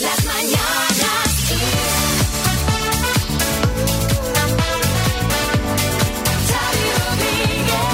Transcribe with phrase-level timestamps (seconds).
[0.00, 0.58] Las mañanas.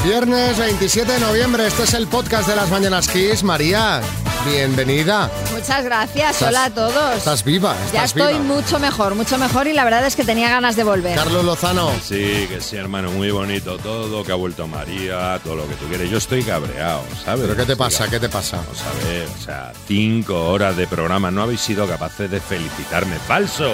[0.05, 3.43] Viernes 27 de noviembre, este es el podcast de las Mañanas Kiss.
[3.43, 4.03] María,
[4.45, 5.31] bienvenida.
[5.67, 7.17] Muchas gracias, Estás- hola a todos.
[7.17, 8.45] Estás viva, ya estoy viva.
[8.45, 11.15] mucho mejor, mucho mejor y la verdad es que tenía ganas de volver.
[11.17, 11.91] Carlos Lozano.
[12.07, 15.87] Sí, que sí, hermano, muy bonito todo, que ha vuelto María, todo lo que tú
[15.87, 16.11] quieres.
[16.11, 17.45] Yo estoy cabreado, ¿sabes?
[17.47, 18.07] ¿Pero qué te pasa?
[18.11, 18.59] ¿Qué te pasa?
[18.59, 23.17] Vamos a ver, o sea, cinco horas de programa, no habéis sido capaces de felicitarme.
[23.27, 23.71] ¡Falso!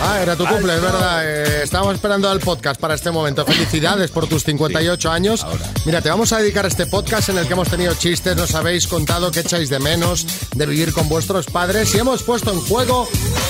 [0.00, 1.22] Ah, era tu cumple, es verdad.
[1.24, 3.44] Eh, estábamos esperando al podcast para este momento.
[3.44, 5.42] Felicidades por tus 58 años.
[5.42, 5.66] ahora.
[5.86, 8.86] Mira, te vamos a dedicar este podcast en el que hemos tenido chistes, nos habéis
[8.86, 10.24] contado qué echáis de menos
[10.54, 13.08] de vivir con vuestros padres y hemos puesto en juego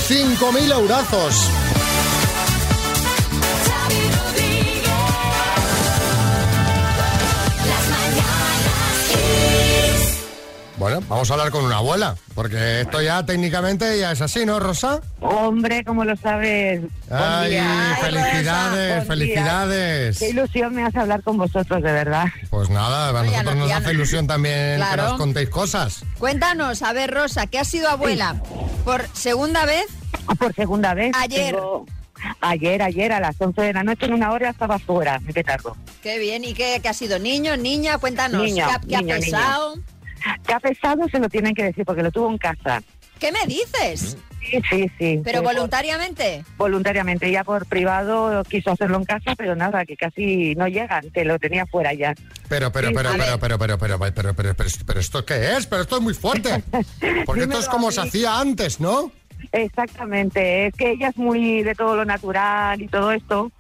[0.08, 1.48] 5.000 eurazos.
[10.82, 14.58] Bueno, vamos a hablar con una abuela, porque esto ya técnicamente ya es así, ¿no,
[14.58, 15.00] Rosa?
[15.20, 16.80] Hombre, ¿cómo lo sabes?
[17.08, 17.96] Ay, día.
[18.00, 19.04] felicidades, día.
[19.06, 20.18] felicidades.
[20.18, 22.24] Qué ilusión me hace hablar con vosotros, de verdad.
[22.50, 25.10] Pues nada, a nosotros no- nos hace ilusión también que Claro.
[25.10, 26.04] nos contéis cosas.
[26.18, 28.42] Cuéntanos, a ver, Rosa, ¿qué has sido abuela?
[28.84, 29.86] ¿Por segunda vez?
[30.36, 31.12] Por segunda vez.
[31.16, 31.54] Ayer.
[31.54, 31.86] tengo-
[32.40, 35.76] Ayer, ayer, a las 11 de la noche, en una hora estaba fuera, mi petardo.
[36.02, 37.18] Qué bien, ¿y qué, qué ha sido?
[37.20, 37.98] ¿Niño, niña?
[37.98, 39.38] Cuéntanos, Niño, ¿qué, ha- qué ha niño, niño.
[40.46, 41.08] ¿Qué ha pesado?
[41.08, 42.82] Se lo tienen que decir, porque lo tuvo en casa.
[43.18, 44.16] ¿Qué me dices?
[44.40, 45.20] Sí, sí, sí.
[45.22, 46.44] ¿Pero Fue por- voluntariamente?
[46.56, 51.24] Voluntariamente, ya por privado quiso hacerlo en casa, pero nada, que casi no llegan, que
[51.24, 52.12] lo tenía fuera ya.
[52.48, 54.54] Pero, pero, Sí, pero, pero, pero, pero, pero, pero, pero, pero, pero,
[54.86, 55.66] pero, ¿esto qué es?
[55.66, 56.62] Pero esto es muy fuerte.
[57.24, 59.12] Porque esto es como se hacía antes, ¿no?
[59.52, 63.52] Exactamente, es que ella es muy de todo lo natural y todo esto.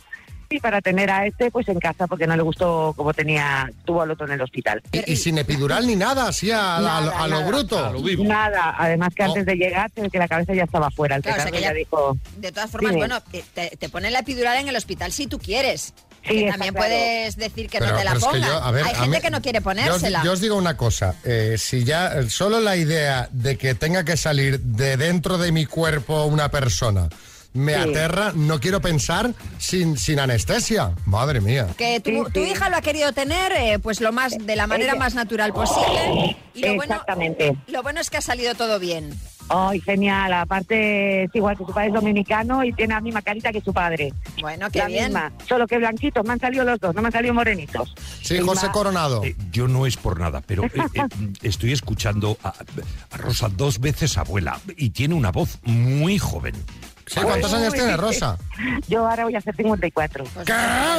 [0.52, 4.02] Y para tener a este, pues en casa, porque no le gustó como tenía, tuvo
[4.02, 4.82] al otro en el hospital.
[4.92, 7.46] Y, y sin epidural ni nada, así a, a- Nada, a lo nada.
[7.46, 7.86] bruto.
[7.86, 8.24] A lo vivo.
[8.24, 9.26] Nada, además que Oh.
[9.26, 11.16] antes de llegar, que la cabeza ya estaba fuera.
[11.16, 13.00] El Claro, o sea, petardo que ya ya- dijo, De todas formas, Dime.
[13.06, 13.20] bueno,
[13.54, 15.94] te, te- ponen la epidural en el hospital si tú quieres.
[16.24, 16.74] Sí, también claro.
[16.74, 18.48] puedes decir que Pero- no te la pero es que pongan.
[18.50, 20.22] yo, a ver, Hay a gente mí- que no quiere Yo os, ponérsela.
[20.24, 24.04] yo os digo una cosa, eh, si ya eh, solo la idea de que tenga
[24.04, 27.08] que salir de dentro de mi cuerpo una persona
[27.54, 27.80] me Sí.
[27.80, 30.92] aterra, no quiero pensar sin, sin anestesia.
[31.06, 31.68] Madre mía.
[31.76, 32.50] Que tu, Sí, tu sí.
[32.50, 35.52] hija lo ha querido tener eh, pues lo más de la manera Ella- más natural
[35.52, 36.36] posible.
[36.54, 37.56] Y lo bueno, Exactamente.
[37.66, 39.10] lo bueno es que ha salido todo bien.
[39.48, 40.32] Ay, genial.
[40.32, 43.72] Aparte, es igual que su padre es dominicano y tiene la misma carita que su
[43.74, 44.14] padre.
[44.40, 45.04] Bueno, qué la bien.
[45.06, 45.32] misma.
[45.46, 46.24] Solo que blanquitos.
[46.24, 47.92] Me han salido los dos, no me han salido morenitos.
[48.22, 49.22] Sí, El José más- Coronado.
[49.24, 51.02] Eh, yo no es por nada, pero eh, eh,
[51.42, 52.54] estoy escuchando a,
[53.10, 56.54] a Rosa dos veces abuela y tiene una voz muy joven.
[57.12, 58.38] Sí, ¿Cuántos años Uy, tiene sí, Rosa?
[58.88, 60.24] Yo ahora voy a hacer 54.
[60.32, 60.54] Pues, ¿Qué?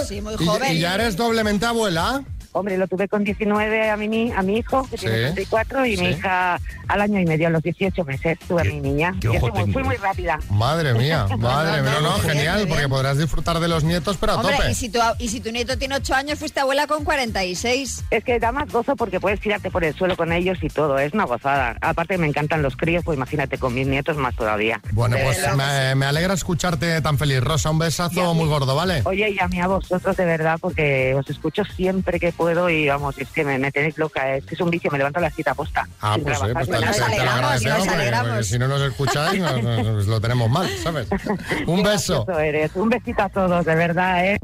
[0.07, 0.71] Sí, muy ¿Y- joven.
[0.73, 2.23] ¿Y, ya eres doblemente abuela?
[2.53, 5.97] Hombre, lo tuve con 19 a mi, a mi hijo, que Sí, tiene 34, y
[5.97, 6.03] sí.
[6.03, 9.13] mi hija al año y medio, a los 18 meses, tuve a mi niña.
[9.21, 10.39] fui fui muy rápida.
[10.49, 11.91] Madre mía, madre mía.
[11.95, 12.89] No, no, no, muy bien, genial, porque bien.
[12.89, 14.71] podrás disfrutar de los nietos, pero a Hombre, tope.
[14.71, 18.05] y si, tu, y si tu nieto tiene 8 años, fuiste abuela con 46.
[18.11, 20.97] Es que da más gozo porque puedes tirarte por el suelo con ellos y todo,
[20.99, 21.75] es una gozada.
[21.81, 24.79] Aparte me encantan los críos, pues imagínate con mis nietos más todavía.
[24.91, 27.69] Bueno, De pues me, me alegra escucharte tan feliz, Rosa.
[27.71, 29.01] Un besazo muy gordo, ¿vale?
[29.05, 32.87] Oye, y a mí a vosotros de verdad, porque os escucho siempre que puedo y
[32.87, 35.21] vamos, es que me, me tenéis loca, es que es un vicio, me levanto a
[35.23, 35.87] la cita posta.
[36.01, 38.43] Ah, pues sí, trabajar, pues te, ni Nos te- te lo agradecemos, nos porque- porque
[38.43, 41.07] si no nos escucháis, nos, nos- nos lo tenemos mal, ¿sabes?
[41.67, 42.25] Un Qué beso.
[42.39, 42.71] eres.
[42.75, 44.37] Un besito a todos, de verdad, ¿eh?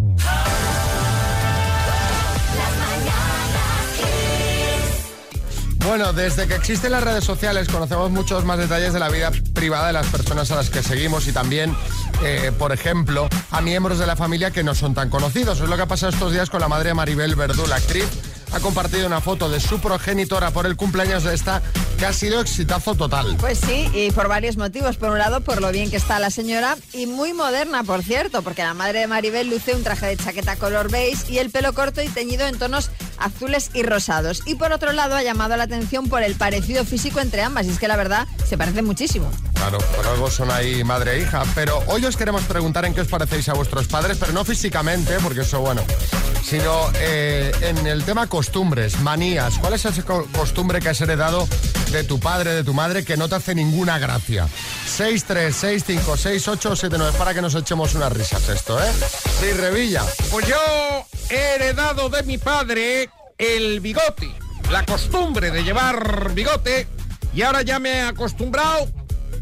[5.85, 9.88] Bueno, desde que existen las redes sociales conocemos muchos más detalles de la vida privada
[9.88, 11.75] de las personas a las que seguimos y también,
[12.23, 15.62] eh, por ejemplo, a miembros de la familia que no son tan conocidos.
[15.62, 18.07] Es lo que ha pasado estos días con la madre Maribel Verdú, la actriz.
[18.51, 21.62] Ha compartido una foto de su progenitora por el cumpleaños de esta
[22.00, 23.38] que ha sido exitazo total.
[23.40, 24.97] Pues sí, y por varios motivos.
[24.97, 28.41] Por un lado, por lo bien que está la señora y muy moderna, por cierto,
[28.41, 31.73] porque la madre de Maribel luce un traje de chaqueta color beige y el pelo
[31.73, 34.41] corto y teñido en tonos azules y rosados.
[34.46, 37.69] Y por otro lado, ha llamado la atención por el parecido físico entre ambas, y
[37.69, 39.30] es que la verdad se parecen muchísimo.
[39.56, 41.44] Claro, por algo son ahí madre e hija.
[41.55, 45.17] Pero hoy os queremos preguntar en qué os parecéis a vuestros padres, pero no físicamente,
[45.22, 45.84] porque eso, bueno,
[46.44, 49.58] sino eh, en el tema costumbres, manías.
[49.59, 51.47] ¿Cuál es esa co- costumbre que has heredado
[51.91, 54.47] de tu padre, de tu madre, que no te hace ninguna gracia?
[54.88, 57.17] 6, 3, 6, 5, 6, 8, 7, 9.
[57.17, 58.91] Para que nos echemos unas risas esto, ¿eh?
[59.40, 60.03] Sí, Revilla.
[60.32, 60.55] Pues yo
[61.29, 63.09] he heredado de mi padre
[63.40, 64.30] el bigote,
[64.70, 66.88] la costumbre de llevar bigote,
[67.34, 68.88] y ahora ya me he acostumbrado,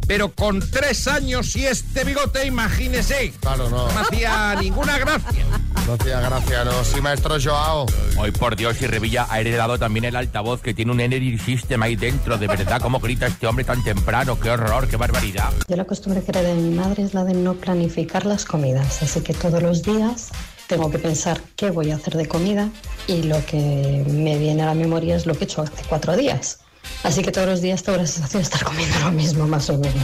[0.07, 3.87] pero con tres años y este bigote, imagínese, Claro, no.
[3.87, 5.43] no me hacía ninguna gracia.
[5.87, 6.83] Rocía Graciano.
[6.83, 7.85] Sí, maestro Joao.
[8.17, 11.81] Hoy por Dios y Revilla ha heredado también el altavoz que tiene un Energy System
[11.81, 12.37] ahí dentro.
[12.37, 14.37] De verdad, cómo grita este hombre tan temprano.
[14.37, 15.49] Qué horror, qué barbaridad.
[15.65, 19.01] Yo la costumbre que heredé de mi madre es la de no planificar las comidas,
[19.01, 20.27] así que todos los días
[20.67, 22.69] tengo que pensar qué voy a hacer de comida
[23.07, 26.15] y lo que me viene a la memoria es lo que he hecho hace cuatro
[26.15, 26.59] días.
[27.03, 29.77] Así que todos los días tengo la sensación de estar comiendo lo mismo, más o
[29.77, 30.03] menos.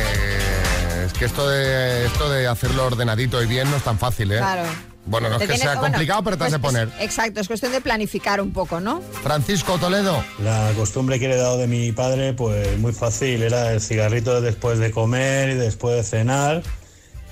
[0.00, 4.32] Eh, es que esto de, esto de hacerlo ordenadito y bien no es tan fácil,
[4.32, 4.38] ¿eh?
[4.38, 4.62] Claro.
[5.06, 6.90] Bueno, no es que tienes- sea bueno, complicado, pero te has de pues, poner.
[7.00, 9.00] exacto, es cuestión de planificar un poco, ¿no?
[9.22, 10.22] Francisco Toledo.
[10.42, 14.78] La costumbre que he heredado de mi padre, pues muy fácil, era el cigarrito después
[14.78, 16.62] de comer y después de cenar.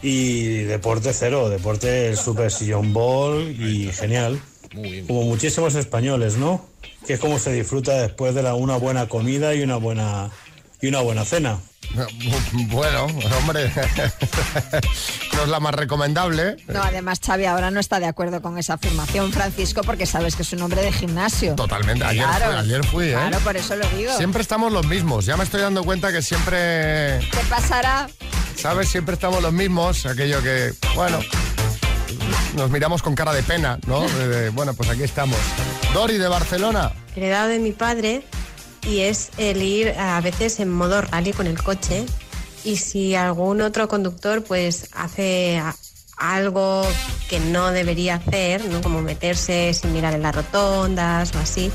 [0.03, 4.41] Y deporte cero, deporte el super sillón ball y genial.
[5.07, 6.65] Como muchísimos españoles, ¿no?
[7.07, 10.31] Que es como se disfruta después de la, una buena comida y una buena,
[10.83, 11.59] y una buena cena.
[12.69, 13.07] Bueno,
[13.39, 13.71] hombre,
[15.35, 16.57] no es la más recomendable.
[16.69, 20.43] No, además Xavi ahora no está de acuerdo con esa afirmación, Francisco, porque sabes que
[20.43, 21.55] es un hombre de gimnasio.
[21.55, 22.47] Totalmente, ayer Claro.
[22.47, 23.13] fui, ayer fui, ¿eh?
[23.13, 24.13] Claro, por eso lo digo.
[24.17, 28.09] Siempre estamos los mismos, ya me estoy dando cuenta que siempre, ¿Qué pasará?
[28.57, 28.89] ¿Sabes?
[28.89, 31.19] Siempre estamos los mismos, aquello que, bueno,
[32.55, 34.03] nos miramos con cara de pena, ¿no?
[34.09, 35.37] De- de, bueno, pues aquí estamos.
[35.95, 36.93] Dori de Barcelona.
[37.15, 38.23] heredado de mi padre
[38.83, 42.05] y es el ir a veces en modo rally con el coche
[42.65, 45.63] y si algún otro conductor pues hace
[46.17, 46.87] algo
[47.29, 48.81] que no debería hacer, ¿no?
[48.83, 51.71] como meterse sin mirar en las rotondas o así,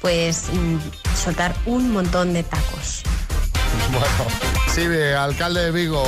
[0.00, 0.76] pues mm,
[1.16, 3.02] soltar un montón de tacos.
[3.90, 4.06] Bueno,
[4.68, 4.82] sí,
[5.16, 6.04] alcalde de Vigo.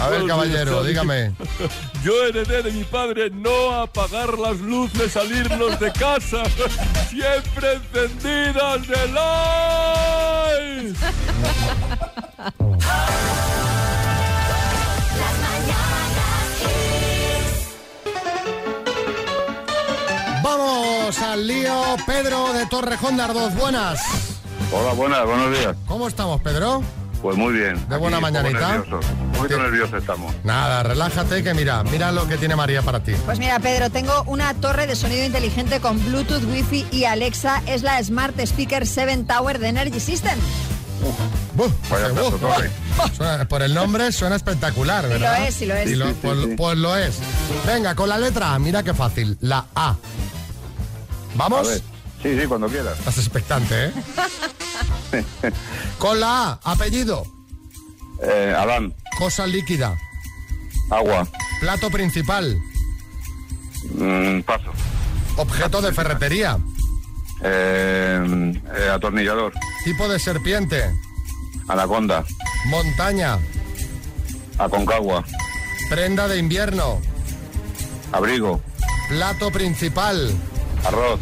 [0.00, 1.32] A ver, caballero, dígame.
[2.04, 6.42] Yo heredé de mi padre no apagar las luces al irnos de casa,
[7.10, 10.96] siempre encendidas de light.
[20.42, 23.54] Vamos al lío, Pedro de Torrejón de Ardoz.
[23.54, 24.37] Buenas.
[24.70, 25.76] Hola, buenas, buenos días.
[25.86, 26.82] ¿Cómo estamos, Pedro?
[27.22, 27.74] Pues muy bien.
[27.88, 28.72] De buena Aquí, un mañanita.
[28.72, 29.04] nerviosos.
[29.20, 30.34] Un poquito nerviosos estamos.
[30.44, 33.12] Nada, relájate que mira, mira lo que tiene María para ti.
[33.24, 37.62] Pues mira, Pedro, tengo una torre de sonido inteligente con Bluetooth, Wi-Fi y Alexa.
[37.66, 40.38] Es la Smart Speaker 7 Tower de Energy System.
[41.90, 42.70] Vaya de torre.
[43.16, 45.48] Suena- por el nombre suena espectacular, Sí lo ¿verdad?
[45.48, 45.88] es, sí lo es.
[45.88, 46.54] Sí, sí, pues, sí.
[46.56, 47.18] pues lo es.
[47.66, 49.36] Venga, con la letra A, mira qué fácil.
[49.40, 49.90] La A.
[49.90, 49.96] A
[51.34, 51.66] ¿Vamos?
[51.68, 51.82] ver.
[52.22, 52.98] Sí, sí, cuando quieras.
[52.98, 53.92] Estás expectante, ¿eh?
[55.98, 57.24] con la A, apellido.
[58.22, 59.96] Eh, Adán, Cosa líquida.
[60.90, 61.26] agua,
[61.60, 62.58] Plato principal.
[63.94, 64.72] mm, paso.
[65.36, 66.58] Objeto de ferretería.
[67.42, 69.52] Eh, eh, atornillador,
[69.84, 70.92] Tipo de serpiente.
[71.68, 72.24] anaconda,
[72.66, 73.38] Montaña.
[74.58, 75.24] aconcagua,
[75.88, 77.00] Prenda de invierno.
[78.10, 78.60] abrigo,
[79.08, 80.36] Plato principal.
[80.84, 81.20] arroz,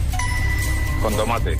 [1.02, 1.58] con tomate.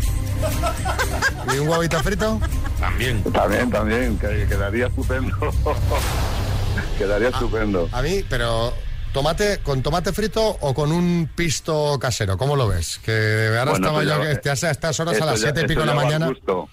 [1.54, 2.40] ¿Y un huevito frito?
[2.80, 3.22] También.
[3.24, 5.34] También, también, que quedaría estupendo.
[6.98, 7.88] quedaría estupendo.
[7.92, 8.72] A mí, pero
[9.12, 12.98] tomate con tomate frito o con un pisto casero, ¿cómo lo ves?
[13.04, 15.46] Que ahora Bueno, estaba pues yo ya- que estás a estas horas a las ya-
[15.46, 16.28] siete y pico de la mañana.
[16.28, 16.68] gusto.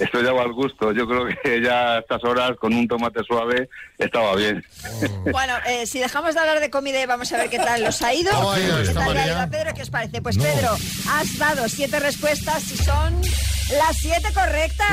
[0.00, 0.92] Esto ya va al gusto.
[0.92, 3.68] Yo creo que ya a estas horas con un tomate suave
[3.98, 4.64] estaba bien.
[5.30, 8.00] Bueno, eh, si dejamos de hablar de comida y vamos a ver qué tal los
[8.02, 8.32] ha ido.
[8.32, 9.74] ¿Cómo ha ido ¿Qué esto, tal le ha ido a Pedro?
[9.74, 10.22] ¿Qué os parece?
[10.22, 10.76] Pues Pedro,
[11.08, 13.20] has dado siete respuestas y son
[13.78, 14.90] las siete correctas.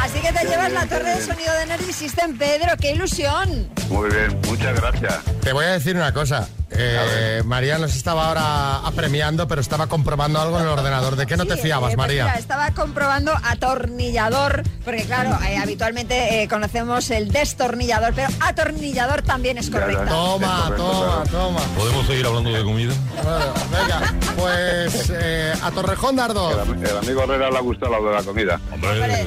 [0.00, 2.76] Así que te llevas la torre de sonido de Energy System, Pedro.
[2.80, 3.68] ¡Qué ilusión!
[3.88, 5.14] Muy bien, muchas gracias.
[5.42, 6.48] Te voy a decir una cosa.
[6.72, 11.16] Eh, María nos estaba ahora apremiando, pero estaba comprobando algo en el ordenador.
[11.16, 12.24] ¿De qué no te Sí, fiabas, eh, pues María?
[12.26, 19.58] mira, estaba comprobando atornillador, porque claro, eh, habitualmente eh, conocemos el destornillador, pero atornillador también
[19.58, 20.06] es correcta.
[20.06, 21.60] Toma, toma, toma.
[21.76, 22.94] ¿Podemos seguir hablando de comida?
[23.22, 26.14] Bueno, venga, pues eh, a Torrejón.
[26.20, 28.60] El, am- el amigo Herrera le ha gustado lo de la comida.
[28.72, 29.26] Hombre,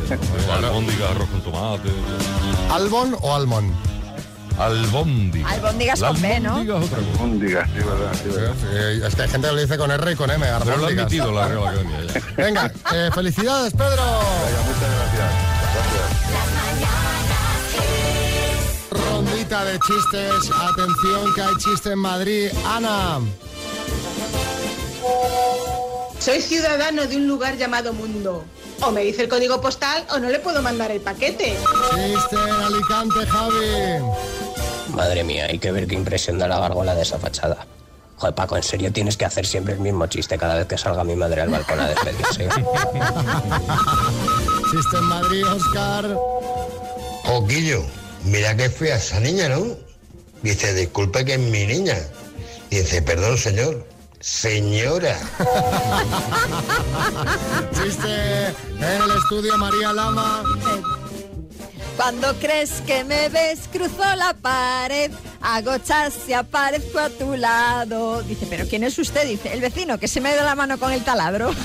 [0.67, 1.89] albóndiga, arroz con tomate.
[2.71, 3.73] ¿Albon o Almon?
[4.57, 5.49] Albóndiga.
[5.49, 6.55] Albóndigas con B, ¿no?
[6.57, 7.11] albóndiga es otra cosa.
[7.23, 8.53] Albóndigas, sí, verdad, sí, verdad.
[8.61, 10.45] Sí, es que hay gente que lo dice con R y con M.
[10.45, 11.05] Pero lo ha albóndigas.
[11.05, 11.97] admitido la Real Academia.
[12.13, 12.21] ya.
[12.43, 13.85] Venga, eh, felicidades, Pedro.
[13.87, 15.31] Venga, muchas gracias.
[15.73, 16.03] Gracias.
[18.91, 20.51] Rondita de chistes.
[20.55, 22.49] Atención que hay chiste en Madrid.
[22.67, 23.19] Ana.
[26.19, 28.45] Soy ciudadano de un lugar llamado Mundo.
[28.85, 31.55] O me dice el código postal o no le puedo mandar el paquete.
[31.95, 34.03] Chiste en Alicante, Javi.
[34.89, 37.65] Madre mía, hay que ver qué impresión da la gárgola de esa fachada.
[38.17, 41.03] Joder, Paco, en serio tienes que hacer siempre el mismo chiste cada vez que salga
[41.03, 42.47] mi madre al balcón a despedirse.
[44.71, 46.17] Chiste en Madrid, Oscar.
[47.25, 47.83] Oquillo,
[48.25, 49.65] mira qué fea esa niña, ¿no?
[50.41, 51.97] Dice, disculpe que es mi niña.
[52.69, 53.85] Dice, perdón, señor.
[54.23, 55.19] Señora.
[57.73, 60.43] Chiste en el estudio María Lama.
[61.97, 65.11] Cuando crees que me ves, cruzo la pared,
[65.41, 68.23] hago chas y aparezco a tu lado.
[68.23, 69.27] Dice, ¿pero quién es usted?
[69.27, 71.51] Dice, el vecino que se me da la mano con el taladro.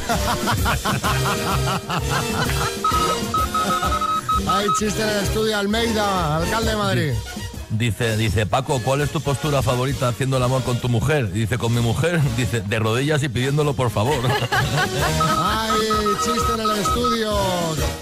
[4.49, 7.13] Hay chiste en el estudio Almeida, alcalde de Madrid.
[7.71, 11.31] Dice, dice, Paco, ¿cuál es tu postura favorita haciendo el amor con tu mujer?
[11.33, 14.15] Dice, con mi mujer, dice, de rodillas y pidiéndolo por favor.
[15.39, 15.81] Hay
[16.25, 17.33] chiste en el estudio.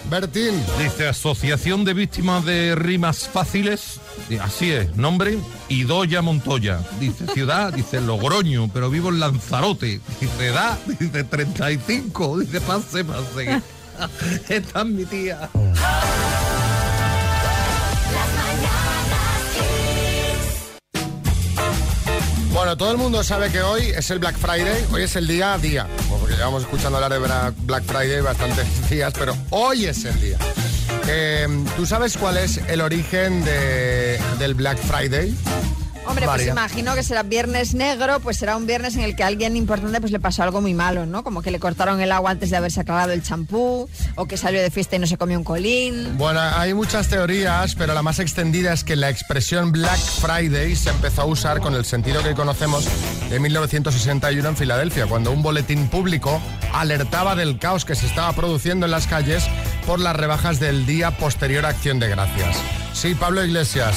[0.09, 0.63] Bertín.
[0.79, 4.01] Dice Asociación de Víctimas de Rimas Fáciles.
[4.31, 6.81] Y Así es, nombre Idoya Montoya.
[7.01, 10.01] Dice ciudad, dice Logroño, pero vivo en Lanzarote.
[10.21, 12.39] Dice edad, dice 35.
[12.39, 13.61] Dice pase, pase.
[14.49, 15.51] Esta es mi tía.
[22.67, 25.55] Bueno, todo el mundo sabe que hoy es el Black Friday, hoy es el día
[25.55, 25.87] a día,
[26.19, 30.37] porque llevamos escuchando hablar de Black Friday bastantes días, pero hoy es el día.
[31.07, 31.47] Eh,
[31.77, 35.33] ¿Tú sabes cuál es el origen de- del Black Friday?
[36.17, 39.27] Hombre, pues imagino que será viernes negro, pues será un viernes en el que a
[39.27, 41.23] alguien importante pues le pasó algo muy malo, ¿no?
[41.23, 44.63] Como que le cortaron el agua antes de haberse aclarado el champú, o que salió
[44.63, 46.17] de fiesta y no se comió un colín.
[46.17, 50.91] Bueno, hay muchas teorías, pero la más extendida es que la expresión Black Friday se
[50.91, 52.89] empezó a usar con el sentido que conocemos
[53.31, 56.41] en 1961 en Filadelfia, cuando un boletín público
[56.73, 59.45] alertaba del caos que se estaba produciendo en las calles
[59.87, 62.57] por las rebajas del día posterior a Acción de Gracias.
[62.95, 63.95] Sí, Pablo Iglesias.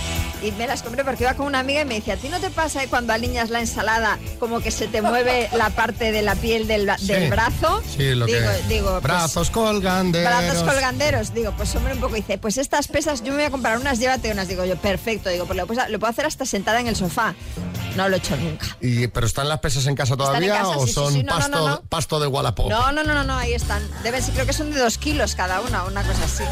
[0.42, 2.40] Y me las compré porque iba con una amiga y me dice, ¿a ti no
[2.40, 6.34] te pasa cuando alineas la ensalada como que se te mueve la parte de la
[6.34, 6.86] piel del,
[7.30, 7.82] brazo?
[7.96, 8.68] Sí, lo digo, que...
[8.68, 10.28] digo, pues, Brazos colganderos.
[10.28, 13.50] Brazos colganderos, digo, pues hombre un poco dice, pues estas pesas yo me voy a
[13.50, 15.66] comprar unas, llévate unas, digo yo, perfecto, digo, pues lo
[15.98, 17.34] puedo hacer hasta sentada en el sofá.
[17.96, 18.66] No lo he hecho nunca.
[18.80, 21.22] Y, ¿Pero están las pesas en casa en todavía casa, o sí, sí, son sí,
[21.22, 21.82] no, no, pasto, no, no.
[21.88, 22.70] pasto de Wallapop?
[22.70, 23.82] No, no, no, no, no, ahí están.
[24.02, 26.44] Deben ser, creo que son de dos kilos cada una, una cosa así.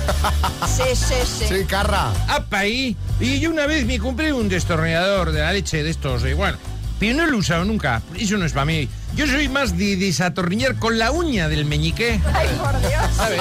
[0.76, 1.44] Sí, sí, sí.
[1.48, 2.12] Sí, Carra.
[2.28, 2.96] ¡Apa ahí!
[3.18, 6.58] Y yo una vez me compré un destornillador de la leche de estos, igual.
[7.00, 8.02] Pero no lo he usado nunca.
[8.14, 8.86] Eso no es para mí.
[9.16, 12.20] Yo soy más de desatornillar con la uña del meñique.
[12.34, 13.02] Ay, por Dios.
[13.16, 13.40] ¿Sabes?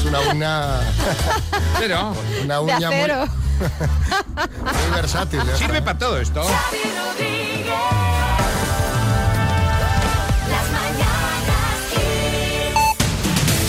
[0.00, 0.80] Es una uña...
[1.78, 2.16] Pero...
[2.42, 3.26] Una uña muy, acero.
[3.26, 3.43] muy
[4.94, 5.40] versátil.
[5.40, 5.56] esta.
[5.56, 6.42] Sirve para todo esto.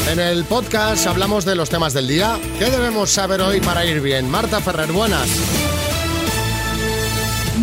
[0.10, 2.40] En el podcast hablamos de los temas del día.
[2.58, 4.30] ¿Qué debemos saber hoy para ir bien?
[4.30, 5.28] Marta Ferrer, buenas.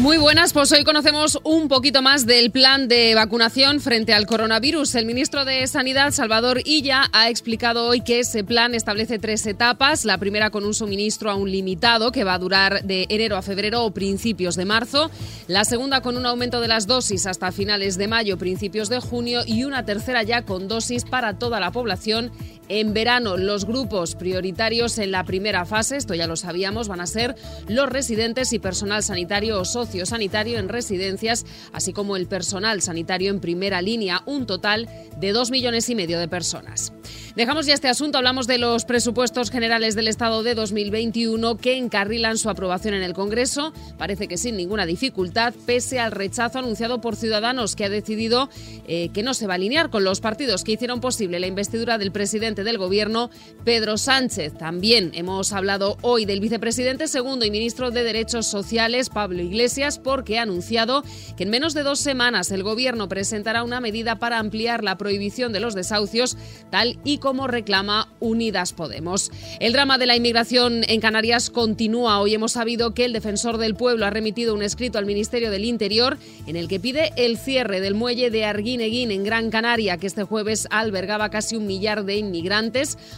[0.03, 4.97] Muy buenas, pues hoy conocemos un poquito más del plan de vacunación frente al coronavirus.
[4.97, 10.05] El ministro de Sanidad, Salvador Illa, ha explicado hoy que ese plan establece tres etapas.
[10.05, 13.85] La primera con un suministro aún limitado que va a durar de enero a febrero
[13.85, 15.09] o principios de marzo.
[15.47, 19.43] La segunda con un aumento de las dosis hasta finales de mayo, principios de junio.
[19.47, 22.33] Y una tercera ya con dosis para toda la población
[22.73, 23.37] en verano.
[23.37, 27.35] Los grupos prioritarios en la primera fase, esto ya lo sabíamos, van a ser
[27.69, 33.41] los residentes y personal sanitario o sociosanitario en residencias, así como el personal sanitario en
[33.41, 34.89] primera línea, un total
[35.19, 36.95] de dos millones y medio de personas.
[37.37, 42.39] Dejamos ya este asunto, hablamos de los presupuestos generales del Estado de 2021 que encarrilan
[42.39, 47.17] su aprobación en el Congreso, parece que sin ninguna dificultad, pese al rechazo anunciado por
[47.17, 48.49] Ciudadanos, que ha decidido
[48.87, 51.99] eh, que no se va a alinear con los partidos que hicieron posible la investidura
[51.99, 53.31] del presidente del gobierno,
[53.65, 54.57] Pedro Sánchez.
[54.59, 60.39] También hemos hablado hoy del vicepresidente segundo y ministro de Derechos Sociales, Pablo Iglesias, porque
[60.39, 61.05] ha anunciado
[61.37, 65.53] que en menos de dos semanas el gobierno presentará una medida para ampliar la prohibición
[65.53, 66.37] de los desahucios,
[66.71, 69.31] tal y como reclama Unidas Podemos.
[69.61, 72.21] El drama de la inmigración en Canarias continúa.
[72.21, 75.65] Hoy hemos sabido que el defensor del pueblo ha remitido un escrito al Ministerio del
[75.65, 80.07] Interior en el que pide el cierre del muelle de Arguineguín en Gran Canaria, que
[80.07, 82.52] este jueves albergaba casi un millar de inmigrantes,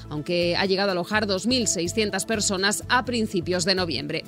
[0.08, 4.24] aunque ha llegado a alojar 2.600 personas a principios de noviembre.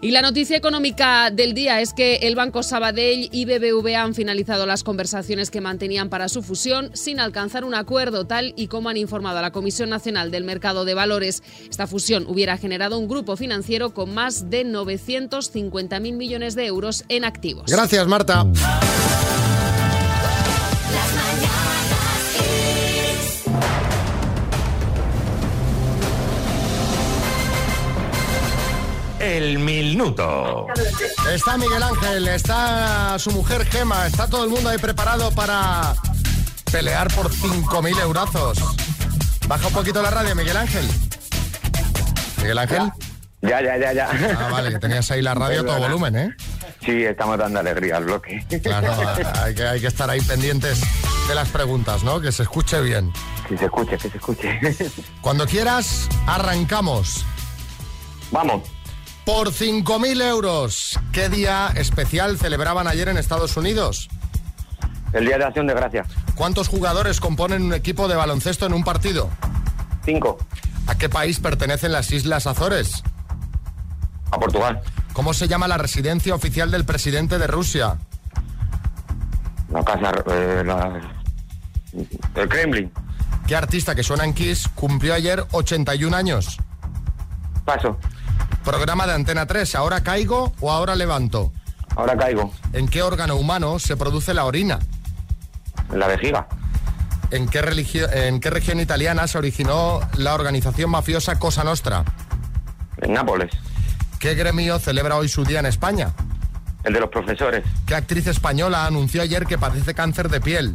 [0.00, 4.66] Y la noticia económica del día es que el Banco Sabadell y BBVA han finalizado
[4.66, 8.96] las conversaciones que mantenían para su fusión sin alcanzar un acuerdo, tal y como han
[8.96, 11.42] informado a la Comisión Nacional del Mercado de Valores.
[11.68, 17.24] Esta fusión hubiera generado un grupo financiero con más de 950.000 millones de euros en
[17.24, 17.66] activos.
[17.66, 18.46] Gracias, Marta.
[29.26, 30.68] El minuto.
[31.32, 35.96] Está Miguel Ángel, está su mujer Gema, está todo el mundo ahí preparado para
[36.70, 38.58] pelear por 5.000 eurazos.
[39.48, 40.88] Baja un poquito la radio, Miguel Ángel.
[42.38, 42.92] Miguel Ángel.
[43.42, 44.10] Ya, ya, ya, ya.
[44.38, 46.36] Ah, vale, que tenías ahí la radio a todo volumen, ¿eh?
[46.84, 48.46] Sí, estamos dando alegría al bloque.
[48.62, 48.94] Claro,
[49.42, 50.80] hay que, hay que estar ahí pendientes
[51.26, 52.20] de las preguntas, ¿no?
[52.20, 53.12] Que se escuche bien.
[53.48, 54.60] Que se escuche, que se escuche.
[55.20, 57.24] Cuando quieras, arrancamos.
[58.30, 58.75] Vamos.
[59.26, 64.08] Por 5.000 euros, ¿qué día especial celebraban ayer en Estados Unidos?
[65.12, 66.06] El Día de Acción de Gracias.
[66.36, 69.28] ¿Cuántos jugadores componen un equipo de baloncesto en un partido?
[70.04, 70.38] Cinco.
[70.86, 73.02] ¿A qué país pertenecen las Islas Azores?
[74.30, 74.80] A Portugal.
[75.12, 77.98] ¿Cómo se llama la residencia oficial del presidente de Rusia?
[79.72, 81.00] La casa, eh, la-
[82.36, 82.92] el Kremlin.
[83.48, 86.58] ¿Qué artista que suena en Kiss cumplió ayer 81 años?
[87.64, 87.98] Paso.
[88.66, 91.52] Programa de Antena 3, ¿ahora caigo o ahora levanto?
[91.94, 92.52] Ahora caigo.
[92.72, 94.80] ¿En qué órgano humano se produce la orina?
[95.92, 96.48] En la vejiga.
[97.30, 102.04] ¿En qué, religio- ¿En qué región italiana se originó la organización mafiosa Cosa Nostra?
[103.02, 103.52] En Nápoles.
[104.18, 106.12] ¿Qué gremio celebra hoy su día en España?
[106.82, 107.64] El de los profesores.
[107.86, 110.74] ¿Qué actriz española anunció ayer que padece cáncer de piel?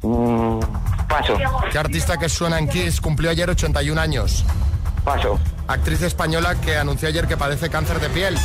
[0.00, 0.60] Mm,
[1.06, 1.36] paso.
[1.70, 4.42] ¿Qué artista que suena en Kiss cumplió ayer 81 años?
[5.04, 5.38] Paso.
[5.68, 8.36] Actriz española que anunció ayer que padece cáncer de piel.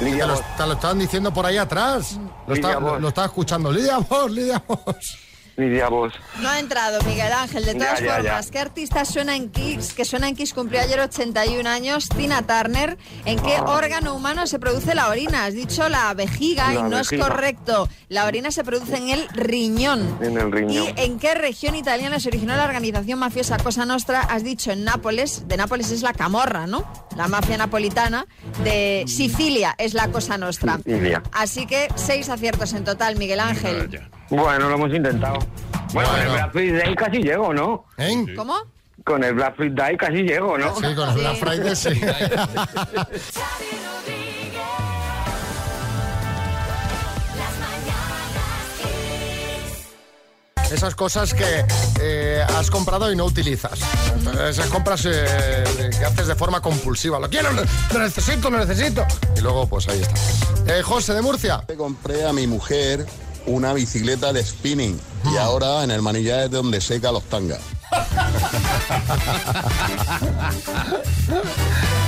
[0.00, 2.18] Lidia te, lo, te lo estaban diciendo por ahí atrás.
[2.48, 3.70] Está- lo estaba escuchando.
[3.72, 5.16] Lidia vos, Lidia vos.
[5.56, 6.12] Lidia Vos.
[6.40, 8.14] No ha entrado Miguel Ángel, de Ya, todas ya, ya.
[8.16, 8.50] formas.
[8.50, 9.92] ¿Qué artista suena en Kiss?
[9.92, 12.08] Que suena en Kiss cumplió ayer 81 años.
[12.08, 12.96] Tina Turner.
[13.26, 13.64] ¿En qué Ah.
[13.64, 15.44] órgano humano se produce la orina?
[15.44, 17.88] Has dicho la vejiga y no es correcto.
[18.08, 20.18] La orina se produce en el riñón.
[20.22, 20.86] En el riñón.
[20.96, 24.20] ¿Y en qué región italiana se originó la organización mafiosa Cosa Nostra?
[24.20, 25.46] Has dicho en Nápoles.
[25.48, 26.90] De Nápoles es la Camorra, ¿no?
[27.16, 28.26] La mafia napolitana.
[28.64, 30.78] De Sicilia es la Cosa Nostra.
[30.78, 31.22] Sicilia.
[31.32, 34.00] Así que seis aciertos en total, Miguel Ángel.
[34.32, 35.38] Bueno, lo hemos intentado.
[35.92, 37.84] Bueno, con el Black Friday Day casi llego, ¿no?
[38.34, 38.56] ¿Cómo?
[39.04, 40.74] Con el Black Friday Day casi llego, ¿no?
[40.74, 42.00] Sí, con el Black Friday sí.
[50.72, 51.66] Esas cosas que
[52.00, 53.80] eh, has comprado y no utilizas.
[54.48, 57.20] Esas compras eh, que haces de forma compulsiva.
[57.20, 59.04] Lo quiero, lo, lo necesito, lo necesito.
[59.36, 60.14] Y luego, pues ahí está.
[60.74, 61.62] Eh, José de Murcia.
[61.68, 63.04] Le compré a mi mujer
[63.46, 64.98] una bicicleta de spinning
[65.32, 67.60] y ahora en el manillar es donde seca los tangas.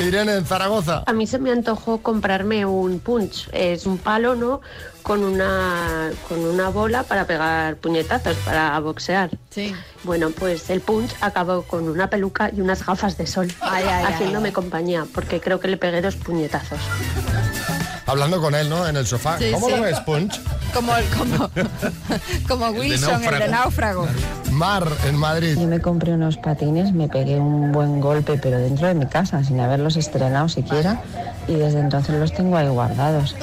[0.00, 1.04] Irene en Zaragoza.
[1.06, 3.48] A mí se me antojó comprarme un punch.
[3.52, 4.60] Es un palo, ¿no?
[5.02, 9.30] Con una, con una bola para pegar puñetazos, para boxear.
[9.50, 9.74] Sí.
[10.02, 14.04] Bueno, pues el punch acabó con una peluca y unas gafas de sol, Ay, ay,
[14.06, 14.12] ay.
[14.14, 16.78] haciéndome compañía, porque creo que le pegué dos puñetazos.
[18.14, 18.86] Hablando con él, ¿no?
[18.86, 19.38] En el sofá.
[19.40, 19.74] Sí, ¿Cómo sí.
[19.74, 20.40] lo ves, Punch?
[20.72, 21.50] Como, como,
[22.48, 24.06] como Wilson, el de náufrago.
[24.52, 25.58] Mar, en Madrid.
[25.60, 29.42] Yo me compré unos patines, me pegué un buen golpe, pero dentro de mi casa,
[29.42, 31.02] sin haberlos estrenado siquiera,
[31.48, 33.34] y desde entonces los tengo ahí guardados.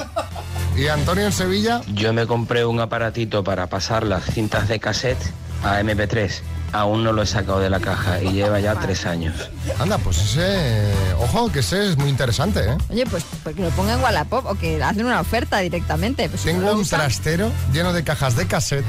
[0.74, 1.82] ¿Y Antonio en Sevilla?
[1.92, 5.22] Yo me compré un aparatito para pasar las cintas de cassette
[5.62, 6.40] a MP3.
[6.72, 9.34] Aún no lo he sacado de la caja y lleva ya tres años.
[9.78, 10.90] Anda, pues ese...
[11.20, 12.76] Ojo, que ese es muy interesante, ¿eh?
[12.90, 16.28] Oye, pues, pues que lo ponga en Wallapop o que hacen una oferta directamente.
[16.30, 18.86] Pues si no Tengo un usan- trastero lleno de cajas de cassette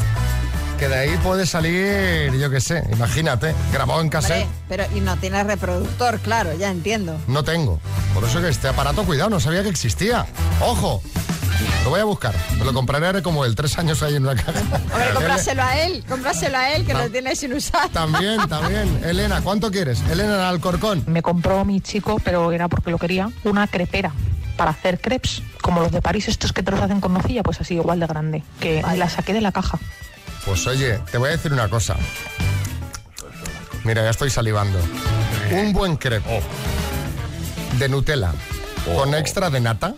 [0.80, 4.48] que de ahí puede salir, yo qué sé, imagínate, grabado en cassette.
[4.68, 7.16] Pero y no tienes reproductor, claro, ya entiendo.
[7.28, 7.80] No tengo.
[8.14, 10.26] Por eso que este aparato, cuidado, no sabía que existía.
[10.62, 11.02] ¡Ojo!
[11.84, 12.34] Lo voy a buscar.
[12.58, 14.60] Me lo compraré como el tres años ahí en una caja.
[14.62, 17.90] Hombre, cómpraselo a él, cómpraselo a él, que lo tiene sin usar.
[17.90, 19.02] También, también.
[19.04, 20.02] Elena, ¿cuánto quieres?
[20.10, 21.04] Elena en Alcorcón.
[21.08, 24.12] Me compró mi chico, pero era porque lo quería, una crepera
[24.58, 27.60] para hacer crepes, como los de París, estos que te los hacen con nocilla, pues
[27.60, 29.80] así igual de grande, que la saqué de la caja.
[30.46, 31.96] Pues oye, te voy a decir una cosa.
[33.84, 34.80] Mira, ya estoy salivando.
[35.52, 36.42] Un buen crepe
[37.80, 38.32] de Nutella
[38.86, 39.96] con extra de nata.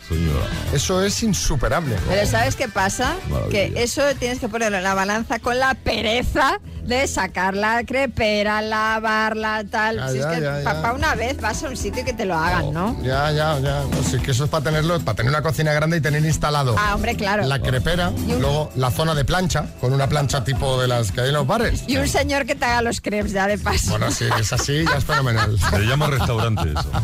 [0.74, 1.96] Eso es insuperable.
[2.08, 3.16] Pero ¿sabes qué pasa?
[3.30, 3.50] Maravilla.
[3.52, 8.62] Que eso tienes que ponerlo en la balanza con la pereza de sacar la crepera,
[8.62, 9.98] lavarla, tal.
[9.98, 10.94] Ya, si ya, es que ya, ya.
[10.94, 12.96] una vez vas a un sitio y que te lo hagan, ¿no?
[13.02, 13.84] Ya, ya, ya.
[13.90, 16.76] No, sí, que eso es para tenerlo, para tener una cocina grande y tener instalado
[16.78, 17.44] Ah, hombre, claro.
[17.46, 21.28] la crepera, luego la zona de plancha, con una plancha tipo de las que hay
[21.30, 21.84] en los bares.
[21.88, 23.92] Y un señor que te haga los crepes ya de paso.
[23.92, 25.58] Bueno, sí, es así, ya es fenomenal.
[25.60, 26.90] Se le llama restaurante eso.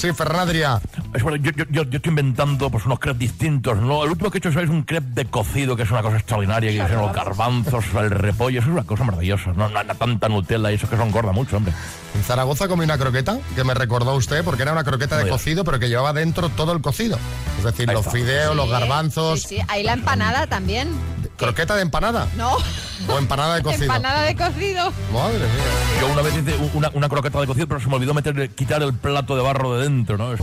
[0.00, 0.80] Sí, bueno,
[1.18, 4.04] yo, yo, yo, yo estoy inventando pues, unos crepes distintos, ¿no?
[4.04, 6.70] El último que he hecho es un crepe de cocido, que es una cosa extraordinaria,
[6.70, 9.68] que son los garbanzos, el repollo, eso es una cosa maravillosa, ¿no?
[9.68, 11.72] No, no, tanta Nutella y eso que eso engorda mucho, hombre.
[12.14, 15.64] En Zaragoza comí una croqueta que me recordó usted porque era una croqueta de cocido,
[15.64, 17.18] pero que llevaba dentro todo el cocido.
[17.58, 18.16] Es decir, Ahí los está.
[18.16, 19.42] fideos, los garbanzos.
[19.42, 20.88] Sí, sí, ahí la empanada también.
[21.40, 22.28] ¿Croqueta de empanada?
[22.36, 22.58] No,
[23.08, 23.84] ¿O empanada de cocido?
[23.84, 24.92] empanada de cocido.
[25.10, 25.98] Madre mía.
[26.02, 28.82] Yo una vez hice una, una croqueta de cocido, pero se me olvidó meter, quitar
[28.82, 30.34] el plato de barro de dentro, ¿no?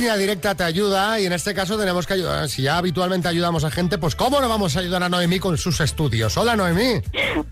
[0.00, 2.48] Línea directa te ayuda y en este caso tenemos que ayudar.
[2.48, 5.58] Si ya habitualmente ayudamos a gente, pues ¿cómo no vamos a ayudar a Noemí con
[5.58, 6.34] sus estudios?
[6.38, 7.02] Hola Noemí.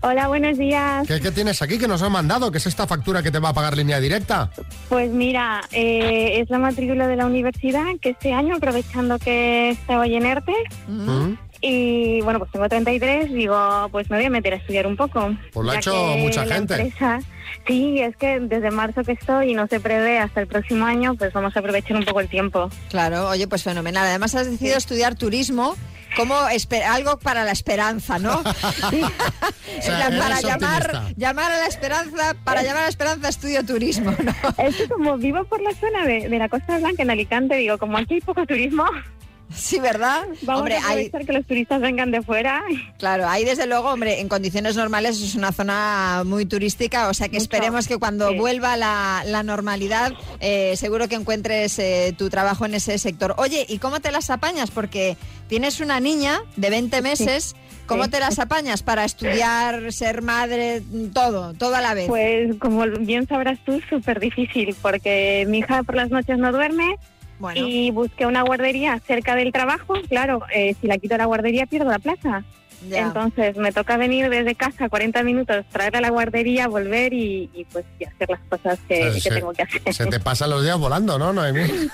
[0.01, 1.07] Hola, buenos días.
[1.07, 2.51] ¿Qué, qué tienes aquí que nos han mandado?
[2.51, 4.49] ¿Qué es esta factura que te va a pagar línea directa?
[4.89, 10.07] Pues mira, eh, es la matrícula de la universidad que este año, aprovechando que estaba
[10.07, 10.53] en ERTE,
[10.87, 11.33] ¿Mm?
[11.61, 15.35] Y bueno, pues tengo 33, digo, pues me voy a meter a estudiar un poco.
[15.53, 16.75] Pues lo ha hecho mucha gente.
[16.75, 17.19] empresa-
[17.67, 21.15] sí, es que desde marzo que estoy y no se prevé hasta el próximo año,
[21.15, 22.69] pues vamos a aprovechar un poco el tiempo.
[22.89, 24.05] Claro, oye, pues fenomenal.
[24.07, 25.75] Además has decidido estudiar turismo
[26.15, 28.41] como algo para la esperanza, ¿no?
[29.81, 31.13] Sea, para llamar, optimista.
[31.17, 34.33] llamar a la esperanza, para llamar a la esperanza estudio turismo, ¿no?
[34.57, 37.77] Es que como vivo por la zona de, de la Costa Blanca, en Alicante, digo,
[37.77, 38.85] como aquí hay poco turismo,
[39.55, 40.25] Sí, ¿verdad?
[40.43, 42.63] vamos Hombre, a hay- que los turistas vengan de fuera.
[42.97, 47.29] Claro, ahí desde luego, hombre, en condiciones normales es una zona muy turística, o sea
[47.29, 52.65] que esperemos que cuando vuelva la, la normalidad, eh, seguro que encuentres eh, tu trabajo
[52.65, 53.33] en ese sector.
[53.37, 54.71] Oye, ¿y cómo te las apañas?
[54.71, 57.55] Porque tienes una niña de 20 meses,
[57.87, 60.83] ¿cómo te las apañas para estudiar, ser madre,
[61.13, 62.07] todo, todo a la vez?
[62.07, 66.95] Pues como bien sabrás tú, súper difícil, porque mi hija por las noches no duerme
[67.39, 67.65] Bueno.
[67.65, 69.95] y busqué una guardería cerca del trabajo.
[70.09, 72.43] Claro, eh, si la quito la guardería pierdo la plaza.
[72.87, 72.99] Ya.
[73.07, 77.65] Entonces me toca venir desde casa 40 minutos, traer a la guardería, volver y, y,
[77.65, 79.93] pues y hacer las cosas que, Se- que tengo que hacer.
[79.93, 81.61] Se te pasan los días volando, ¿no, Noemí?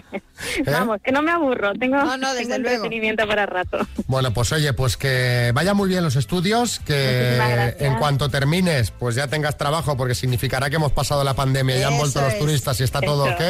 [0.00, 0.62] ¿Eh?
[0.66, 2.76] Vamos, que no me aburro, tengo, No, no, desde tengo luego.
[2.76, 3.78] entretenimiento para rato.
[4.06, 9.14] Bueno, pues oye, pues que vaya muy bien los estudios, que en cuanto termines, pues
[9.14, 12.38] ya tengas trabajo, porque significará que hemos pasado la pandemia y ya han vuelto los
[12.38, 13.34] turistas y está todo Eso.
[13.34, 13.40] ok.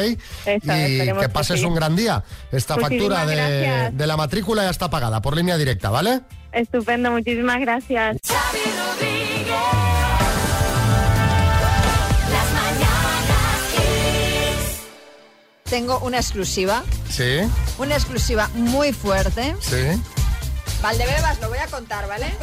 [0.45, 1.65] Eso, y que que pases sí.
[1.65, 2.23] un gran día.
[2.51, 6.21] Esta Muchísimas factura de la matrícula ya está pagada por línea directa, ¿vale?
[6.51, 8.17] Estupendo, muchísimas gracias.
[15.69, 17.39] Tengo una exclusiva, Sí,
[17.77, 19.55] una exclusiva muy fuerte.
[19.61, 20.01] sí.
[20.81, 22.33] Valdebebas, lo voy a contar, ¿vale?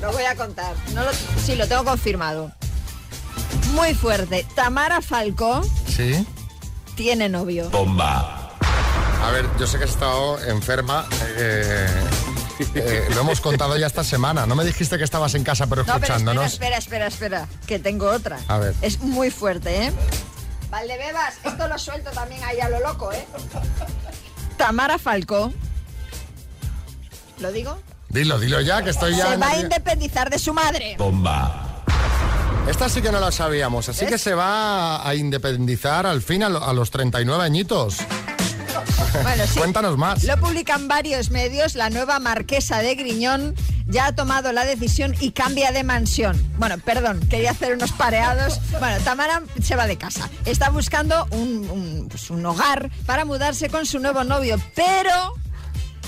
[0.00, 0.74] Lo voy a contar.
[0.94, 1.10] No lo-
[1.44, 2.52] sí, lo tengo confirmado.
[3.72, 4.46] Muy fuerte.
[4.54, 6.24] Tamara Falcó Sí.
[6.94, 7.68] tiene novio.
[7.70, 8.52] Bomba.
[9.24, 11.04] A ver, yo sé que has estado enferma.
[11.36, 11.88] eh,
[12.74, 14.46] eh, lo hemos contado ya esta semana.
[14.46, 16.52] No me dijiste que estabas en casa, pero No, pero espera, escuchándonos.
[16.52, 18.38] espera, espera, espera, que tengo otra.
[18.48, 18.74] A ver.
[18.82, 19.92] Es muy fuerte, ¿eh?
[20.70, 23.24] Valdebebas, esto lo suelto también ahí a lo loco, ¿eh?
[24.56, 25.52] Tamara Falcó.
[27.38, 27.78] ¿Lo digo?
[28.08, 29.30] Dilo, dilo ya, que estoy ya.
[29.30, 30.96] Se va a independizar de su madre.
[30.98, 31.62] Bomba.
[32.68, 36.48] Esta sí que no la sabíamos, así que se va a independizar al fin a,
[36.48, 37.98] lo- a los 39 añitos.
[39.22, 39.58] Bueno, sí.
[39.58, 40.24] Cuéntanos más.
[40.24, 41.74] Lo publican varios medios.
[41.74, 43.54] La nueva marquesa de Griñón
[43.86, 46.42] ya ha tomado la decisión y cambia de mansión.
[46.58, 48.60] Bueno, perdón, quería hacer unos pareados.
[48.78, 50.28] Bueno, Tamara se va de casa.
[50.44, 55.34] Está buscando un, un, pues, un hogar para mudarse con su nuevo novio, pero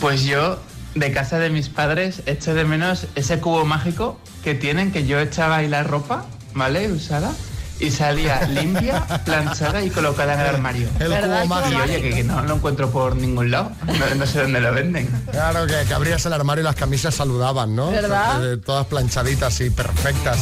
[0.00, 0.58] Pues yo,
[0.96, 5.20] de casa de mis padres, echo de menos ese cubo mágico que tienen, que yo
[5.20, 6.90] echaba ahí la ropa, ¿vale?
[6.90, 7.32] Usada.
[7.78, 10.88] Y salía limpia, planchada y colocada en el armario.
[10.98, 11.78] El cubo mágico.
[11.78, 13.72] Y oye, que, que no lo encuentro por ningún lado.
[13.86, 15.08] No, no sé dónde lo venden.
[15.30, 17.90] Claro, que, que abrías el armario y las camisas saludaban, ¿no?
[17.90, 18.52] ¿Verdad?
[18.54, 20.38] Eh, Todas planchaditas y perfectas.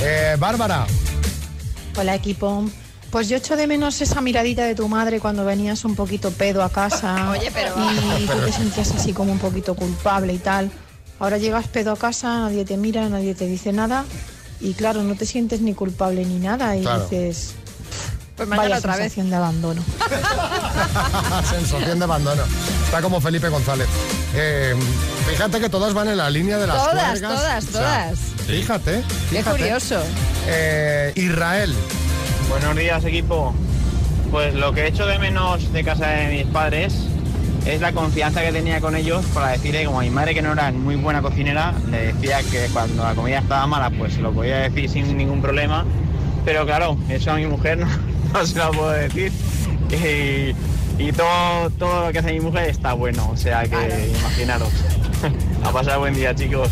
[0.00, 0.86] Eh, Bárbara.
[1.96, 2.64] Hola equipo.
[3.10, 6.62] Pues yo echo de menos esa miradita de tu madre cuando venías un poquito pedo
[6.62, 7.74] a casa Oye, pero-
[8.20, 10.70] y tú te sentías así como un poquito culpable y tal.
[11.18, 14.04] Ahora llegas pedo a casa, nadie te mira, nadie te dice nada
[14.60, 17.04] y claro, no te sientes ni culpable ni nada y Claro.
[17.04, 17.54] dices,
[18.36, 19.00] Pues mañana vaya otra vez.
[19.04, 19.82] sensación de abandono.
[21.50, 22.42] Sensación de abandono.
[22.84, 23.88] Está como Felipe González.
[24.34, 24.74] Eh,
[25.28, 28.18] fíjate que todas van en la línea de las Todas, todas, todas.
[28.46, 30.00] Fíjate, Qué curioso.
[30.46, 31.74] Eh, Israel.
[32.48, 33.54] Buenos días, equipo.
[34.30, 37.06] Pues lo que echo de menos de casa de mis padres
[37.66, 40.52] es la confianza que tenía con ellos para decirle, como a mi madre que no
[40.52, 44.32] era muy buena cocinera, le decía que cuando la comida estaba mala, pues se lo
[44.32, 45.84] podía decir sin ningún problema.
[46.46, 47.86] Pero claro, eso a mi mujer no,
[48.32, 49.30] no se lo puedo decir.
[49.90, 50.54] Y,
[51.02, 54.70] y todo, todo lo que hace mi mujer está bueno, o sea que imaginaros.
[55.64, 56.70] a pasar buen día, chicos.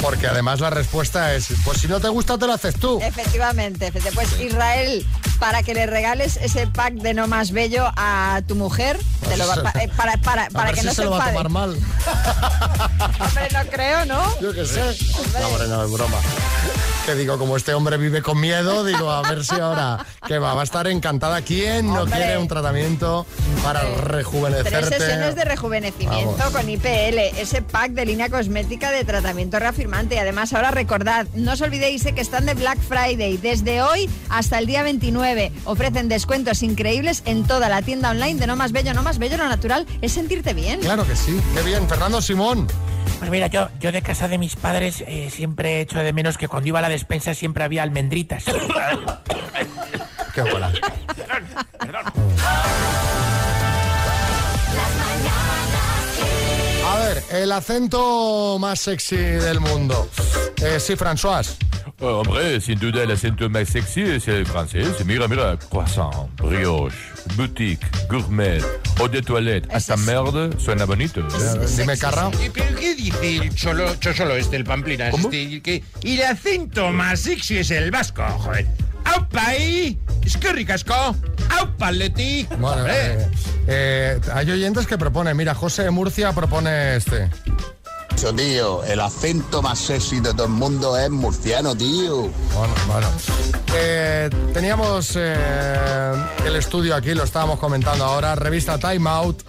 [0.00, 3.00] Porque además la respuesta es, pues si no te gusta te lo haces tú.
[3.02, 3.92] Efectivamente.
[4.14, 5.04] Pues Israel,
[5.40, 9.46] para que le regales ese pack de no más bello a tu mujer, te lo
[9.48, 11.76] va- pa- eh, para, que si no se lo va a tomar mal.
[13.20, 14.40] Hombre, no creo, ¿no?
[14.40, 14.80] Yo qué sé.
[15.40, 16.16] No, hombre, no, es broma.
[17.08, 20.52] Que digo, como este hombre vive con miedo, digo, a ver si ahora que va,
[20.52, 21.40] va a estar encantada.
[21.40, 23.24] ¿Quién no quiere un tratamiento
[23.64, 24.98] para Tres rejuvenecerte?
[24.98, 26.52] sesiones de rejuvenecimiento Vamos.
[26.52, 30.16] con IPL, ese pack de línea cosmética de tratamiento reafirmante.
[30.16, 33.38] Y además, ahora recordad, no os olvidéis eh, que están de Black Friday.
[33.38, 38.46] Desde hoy hasta el día 29 ofrecen descuentos increíbles en toda la tienda online de
[38.46, 38.92] No Más Bello.
[38.92, 40.80] No Más Bello, lo natural es sentirte bien.
[40.80, 41.40] Claro que sí.
[41.54, 41.88] Qué bien.
[41.88, 42.68] Fernando Simón.
[43.18, 46.38] Pues mira, yo, yo de casa de mis padres eh, siempre he hecho de menos
[46.38, 48.44] que cuando iba a la despensa siempre había almendritas.
[50.34, 50.72] Qué buena.
[56.86, 60.08] A ver, el acento más sexy del mundo.
[60.62, 61.56] Eh, sí, François.
[62.00, 65.04] Oh, hombre, sin duda el acento más sexy es el francés.
[65.04, 66.96] Mira, mira, croissant, brioche,
[67.34, 68.62] boutique, gourmet,
[69.00, 71.26] eau de toilette, hasta merde, suena bonito.
[71.76, 72.30] Dime, Carra.
[72.40, 75.12] ¿Y ¿Pero qué dice el cholo, cholo este, el pamplinas?
[75.12, 78.64] Este, que, y el acento más sexy es el vasco, joder.
[79.04, 79.98] ¡Aupa ahí!
[80.24, 81.16] ¡Es que ricasco!
[81.58, 82.46] ¡Aupa, Leti!
[82.60, 83.26] Bueno, eh,
[83.66, 85.36] eh, hay oyentes que proponen.
[85.36, 87.28] Mira, José de Murcia propone este.
[88.22, 92.22] Tío, el acento más sexy de todo el mundo es murciano, tío.
[92.52, 93.08] Bueno, bueno.
[93.74, 98.34] Eh, teníamos eh, el estudio aquí, lo estábamos comentando ahora.
[98.34, 99.42] Revista Time Out.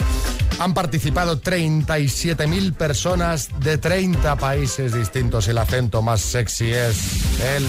[0.59, 5.47] Han participado 37.000 personas de 30 países distintos.
[5.47, 7.65] El acento más sexy es el.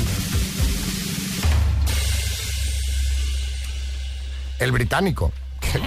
[4.58, 5.32] El británico.
[5.60, 5.80] Que-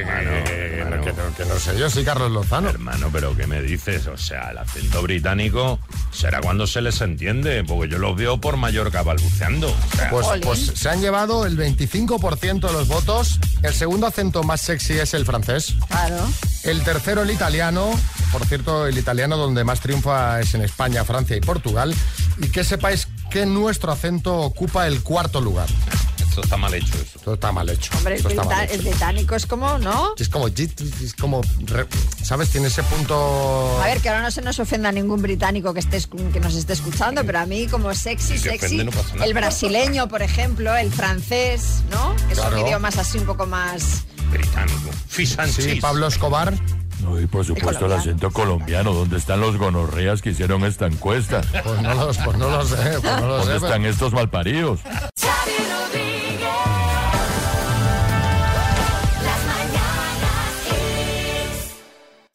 [0.00, 2.68] que- que- que no- que no- que no sé yo, sí, Carlos Lozano.
[2.70, 4.06] Hermano, pero ¿qué me dices?
[4.06, 5.78] O sea, el acento británico
[6.12, 9.68] será cuando se les entiende, porque yo los veo por Mallorca balbuceando.
[9.68, 13.38] O sea, Pues, pues se han llevado el 25% de los votos.
[13.62, 15.74] El segundo acento más sexy es el francés.
[15.88, 16.16] Claro.
[16.64, 17.90] El tercero el italiano.
[18.32, 21.94] Por cierto, el italiano donde más triunfa es en España, Francia y Portugal.
[22.38, 25.68] Y que sepáis que nuestro acento ocupa el cuarto lugar.
[26.34, 27.12] Esto está mal hecho eso.
[27.18, 27.92] Esto está mal hecho.
[27.96, 28.74] Hombre, el, Esto está mal brita- hecho.
[28.74, 30.14] el británico es como, ¿no?
[30.18, 31.40] Es como, es como,
[32.24, 32.50] ¿sabes?
[32.50, 33.80] Tiene ese punto...
[33.80, 35.98] A ver, que ahora no se nos ofenda ningún británico que, esté,
[36.32, 39.26] que nos esté escuchando, pero a mí como sexy, Si sexy, ofende, no pasa nada.
[39.26, 42.16] el brasileño, por ejemplo, el francés, ¿no?
[42.28, 42.66] Que son Claro.
[42.66, 44.02] idiomas así un poco más...
[44.32, 44.90] Británico.
[45.06, 45.78] Fish and Sí.
[45.80, 46.52] Pablo Escobar.
[47.00, 48.00] No, y por supuesto el colombiano.
[48.00, 48.92] acento colombiano.
[48.94, 51.42] ¿Dónde están los gonorreas que hicieron esta encuesta?
[51.62, 53.50] Pues no los, pues no lo sé, pues no lo sé.
[53.50, 54.80] ¿Dónde pero- están estos malparidos?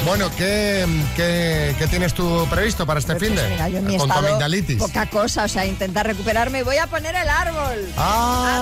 [0.09, 3.41] Bueno, ¿qué, qué, qué tienes tú previsto para este fin de?
[3.41, 4.39] Pues Mira, yo en mi Con estado
[4.79, 6.63] poca cosa, o sea, intentar recuperarme.
[6.63, 7.87] Voy a poner el árbol.
[7.95, 8.58] Ah,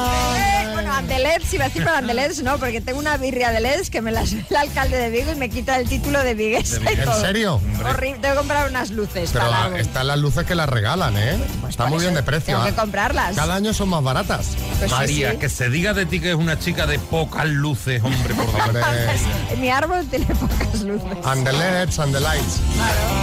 [0.97, 4.11] Andelets, iba a decir para Andelets, no, porque tengo una birria de LEDs que me
[4.11, 6.79] la sube el alcalde de Vigo y me quita el título de viguesa.
[6.83, 7.61] y ¿En serio?
[7.85, 11.37] Horrible, tengo que comprar unas luces Pero para están las luces que las regalan, ¿eh?
[11.69, 12.45] Está por muy bien eso de precio.
[12.55, 12.65] tengo ah.
[12.69, 13.35] que comprarlas.
[13.35, 14.47] Cada año son más baratas.
[14.79, 15.37] Pues sí, María, sí.
[15.37, 18.75] que se diga de ti que es una chica de pocas luces, hombre, por favor.
[19.59, 21.07] Mi árbol tiene pocas luces.
[21.25, 22.59] and the LEDs and the lights.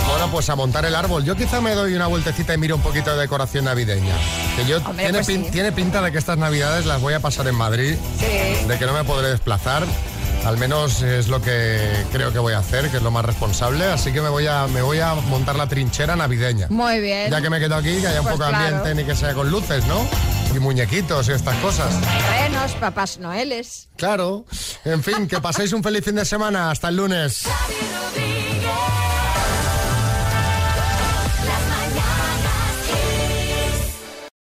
[0.08, 1.24] Bueno, pues a montar el árbol.
[1.24, 4.14] Yo quizá me doy una vueltecita y miro un poquito de decoración navideña.
[4.56, 5.50] Que yo Hombre, tiene, pues pin- sí.
[5.50, 7.96] tiene pinta de que estas navidades las voy a pasar en Madrid.
[8.18, 8.66] Sí.
[8.66, 9.84] De que no me podré desplazar.
[10.44, 11.80] Al menos es lo que
[12.12, 13.86] creo que voy a hacer, que es lo más responsable.
[13.86, 16.66] Así que me voy a, me voy a montar la trinchera navideña.
[16.68, 17.30] Muy bien.
[17.30, 18.76] Ya que me quedo aquí, que haya un Pues poco de claro.
[18.76, 20.06] ambiente ni que sea con luces, ¿no?
[20.54, 21.90] Y muñequitos y estas cosas.
[22.38, 23.88] Renos, papás noeles.
[23.96, 24.44] Claro.
[24.84, 26.70] En fin, que paséis un feliz fin de semana.
[26.70, 27.44] Hasta el lunes.